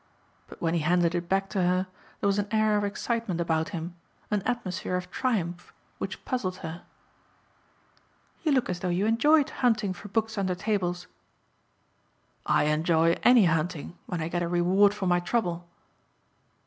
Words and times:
But 0.47 0.59
when 0.59 0.73
he 0.73 0.79
handed 0.79 1.13
it 1.13 1.29
back 1.29 1.47
to 1.49 1.61
her 1.61 1.85
there 2.19 2.25
was 2.25 2.39
an 2.39 2.47
air 2.49 2.75
of 2.75 2.83
excitement 2.83 3.39
about 3.39 3.69
him, 3.69 3.93
an 4.31 4.41
atmosphere 4.47 4.95
of 4.95 5.11
triumph 5.11 5.71
which 5.99 6.25
puzzled 6.25 6.57
her. 6.65 6.81
"You 8.41 8.51
look 8.51 8.67
as 8.67 8.79
though 8.79 8.89
you 8.89 9.05
enjoyed 9.05 9.51
hunting 9.51 9.93
for 9.93 10.07
books 10.07 10.39
under 10.39 10.55
tables." 10.55 11.05
"I 12.47 12.63
enjoy 12.63 13.19
any 13.21 13.45
hunting 13.45 13.95
when 14.07 14.21
I 14.21 14.27
get 14.27 14.41
a 14.41 14.47
reward 14.47 14.91
for 14.95 15.05
my 15.05 15.19
trouble." 15.19 15.67